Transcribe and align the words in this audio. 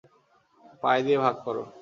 পাই 0.83 0.99
দিয়ে 1.05 1.17
ভাগ 1.17 1.35
করো। 1.45 1.63